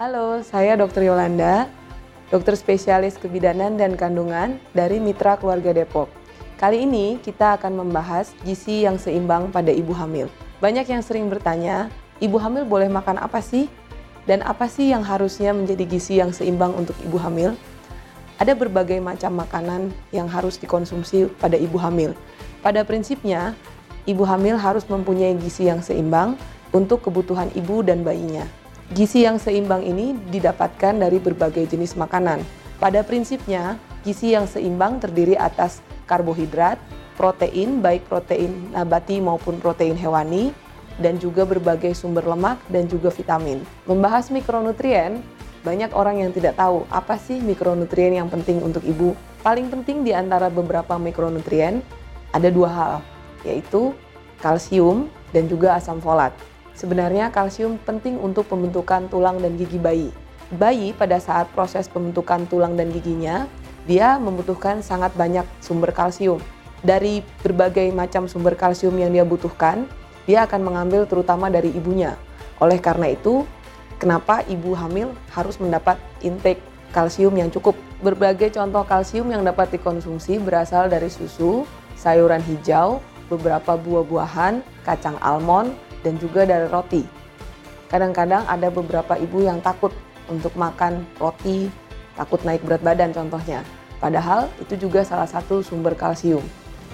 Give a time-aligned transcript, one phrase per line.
[0.00, 1.12] Halo, saya Dr.
[1.12, 1.68] Yolanda,
[2.32, 6.08] dokter spesialis kebidanan dan kandungan dari Mitra Keluarga Depok.
[6.56, 10.32] Kali ini kita akan membahas gizi yang seimbang pada ibu hamil.
[10.56, 13.68] Banyak yang sering bertanya, ibu hamil boleh makan apa sih?
[14.24, 17.52] Dan apa sih yang harusnya menjadi gizi yang seimbang untuk ibu hamil?
[18.40, 22.16] Ada berbagai macam makanan yang harus dikonsumsi pada ibu hamil.
[22.64, 23.52] Pada prinsipnya,
[24.08, 26.40] ibu hamil harus mempunyai gizi yang seimbang
[26.72, 28.48] untuk kebutuhan ibu dan bayinya.
[28.90, 32.42] Gizi yang seimbang ini didapatkan dari berbagai jenis makanan.
[32.82, 35.78] Pada prinsipnya, gizi yang seimbang terdiri atas
[36.10, 36.74] karbohidrat,
[37.14, 40.50] protein, baik protein nabati maupun protein hewani,
[40.98, 43.62] dan juga berbagai sumber lemak dan juga vitamin.
[43.86, 45.22] Membahas mikronutrien,
[45.62, 49.14] banyak orang yang tidak tahu apa sih mikronutrien yang penting untuk ibu.
[49.46, 51.78] Paling penting di antara beberapa mikronutrien
[52.34, 52.94] ada dua hal,
[53.46, 53.94] yaitu
[54.42, 56.34] kalsium dan juga asam folat.
[56.80, 60.08] Sebenarnya kalsium penting untuk pembentukan tulang dan gigi bayi.
[60.48, 63.44] Bayi pada saat proses pembentukan tulang dan giginya,
[63.84, 66.40] dia membutuhkan sangat banyak sumber kalsium.
[66.80, 69.84] Dari berbagai macam sumber kalsium yang dia butuhkan,
[70.24, 72.16] dia akan mengambil terutama dari ibunya.
[72.64, 73.44] Oleh karena itu,
[74.00, 76.64] kenapa ibu hamil harus mendapat intake
[76.96, 77.76] kalsium yang cukup.
[78.00, 81.68] Berbagai contoh kalsium yang dapat dikonsumsi berasal dari susu,
[82.00, 85.70] sayuran hijau, beberapa buah-buahan, kacang almond,
[86.02, 87.06] dan juga dari roti.
[87.86, 89.94] Kadang-kadang ada beberapa ibu yang takut
[90.26, 91.70] untuk makan roti,
[92.18, 93.62] takut naik berat badan contohnya.
[94.02, 96.42] Padahal itu juga salah satu sumber kalsium.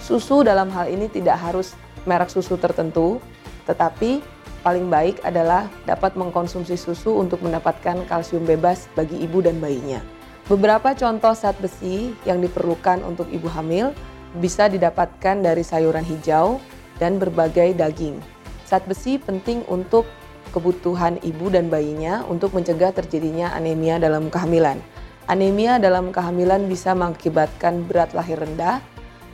[0.03, 1.73] Susu dalam hal ini tidak harus
[2.05, 3.23] merek susu tertentu,
[3.65, 4.21] tetapi
[4.67, 10.03] paling baik adalah dapat mengkonsumsi susu untuk mendapatkan kalsium bebas bagi ibu dan bayinya.
[10.47, 13.91] Beberapa contoh zat besi yang diperlukan untuk ibu hamil
[14.39, 16.63] bisa didapatkan dari sayuran hijau
[17.01, 18.21] dan berbagai daging.
[18.67, 20.07] Zat besi penting untuk
[20.51, 24.81] kebutuhan ibu dan bayinya untuk mencegah terjadinya anemia dalam kehamilan.
[25.27, 28.79] Anemia dalam kehamilan bisa mengakibatkan berat lahir rendah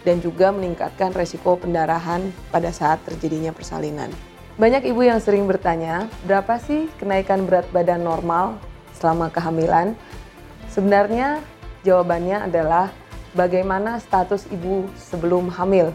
[0.02, 4.10] dan juga meningkatkan resiko pendarahan pada saat terjadinya persalinan.
[4.60, 8.60] Banyak ibu yang sering bertanya, berapa sih kenaikan berat badan normal
[8.92, 9.96] selama kehamilan?
[10.68, 11.40] Sebenarnya
[11.84, 12.92] jawabannya adalah
[13.32, 15.92] bagaimana status ibu sebelum hamil.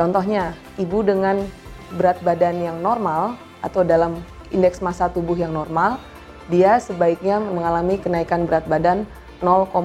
[0.00, 1.44] Contohnya, ibu dengan
[1.92, 4.16] berat badan yang normal atau dalam
[4.48, 6.00] indeks massa tubuh yang normal,
[6.48, 9.04] dia sebaiknya mengalami kenaikan berat badan
[9.44, 9.76] 0,2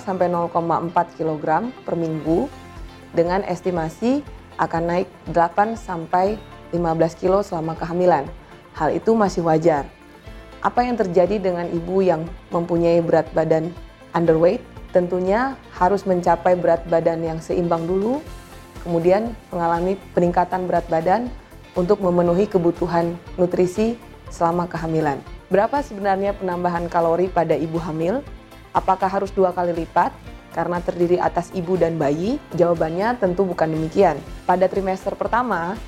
[0.00, 0.88] sampai 0,4
[1.20, 2.48] kg per minggu
[3.12, 4.24] dengan estimasi
[4.56, 6.40] akan naik 8 sampai
[6.72, 8.24] 15 kg selama kehamilan.
[8.72, 9.84] Hal itu masih wajar.
[10.64, 12.24] Apa yang terjadi dengan ibu yang
[12.56, 13.68] mempunyai berat badan
[14.16, 14.64] underweight?
[14.96, 18.24] Tentunya harus mencapai berat badan yang seimbang dulu,
[18.82, 21.30] kemudian mengalami peningkatan berat badan
[21.78, 23.94] untuk memenuhi kebutuhan nutrisi
[24.28, 25.20] selama kehamilan.
[25.48, 28.20] Berapa sebenarnya penambahan kalori pada ibu hamil?
[28.76, 30.12] Apakah harus dua kali lipat?
[30.52, 34.18] Karena terdiri atas ibu dan bayi, jawabannya tentu bukan demikian.
[34.44, 35.78] Pada trimester pertama,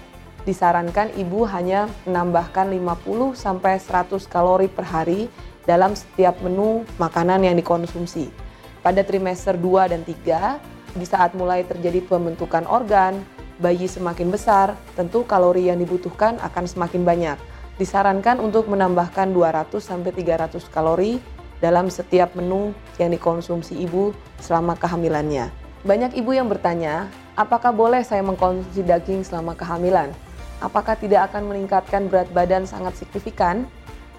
[0.48, 5.28] disarankan ibu hanya menambahkan 50 100 kalori per hari
[5.68, 8.32] dalam setiap menu makanan yang dikonsumsi.
[8.80, 10.56] Pada trimester 2 dan 3,
[10.94, 13.22] di saat mulai terjadi pembentukan organ,
[13.60, 17.38] bayi semakin besar, tentu kalori yang dibutuhkan akan semakin banyak.
[17.76, 21.20] Disarankan untuk menambahkan 200-300 kalori
[21.60, 25.52] dalam setiap menu yang dikonsumsi ibu selama kehamilannya.
[25.84, 30.12] Banyak ibu yang bertanya, apakah boleh saya mengkonsumsi daging selama kehamilan?
[30.60, 33.64] Apakah tidak akan meningkatkan berat badan sangat signifikan?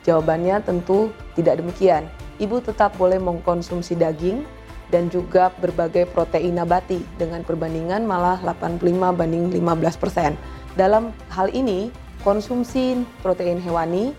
[0.02, 2.10] Jawabannya tentu tidak demikian.
[2.42, 4.42] Ibu tetap boleh mengkonsumsi daging
[4.92, 10.36] dan juga berbagai protein nabati dengan perbandingan malah 85 banding 15 persen.
[10.76, 11.90] Dalam hal ini,
[12.22, 14.12] konsumsi protein hewani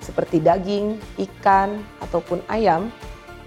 [0.00, 2.92] seperti daging, ikan, ataupun ayam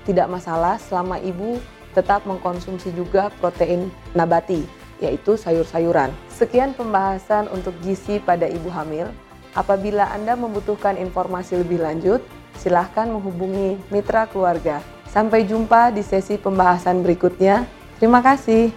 [0.05, 1.61] tidak masalah selama ibu
[1.93, 4.65] tetap mengkonsumsi juga protein nabati,
[5.01, 6.13] yaitu sayur-sayuran.
[6.29, 9.09] Sekian pembahasan untuk gizi pada ibu hamil.
[9.57, 12.21] Apabila Anda membutuhkan informasi lebih lanjut,
[12.61, 14.81] silahkan menghubungi mitra keluarga
[15.17, 17.65] Sampai jumpa di sesi pembahasan berikutnya.
[17.97, 18.69] Terima kasih.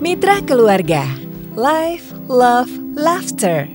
[0.00, 1.04] Mitra Keluarga,
[1.52, 3.68] Life, Love, Laughter.